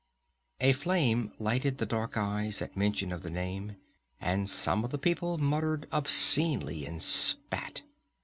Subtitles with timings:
[0.59, 3.75] A flame lighted the dark eyes at mention of the name,
[4.19, 7.83] and some of the people muttered obscenely and spat.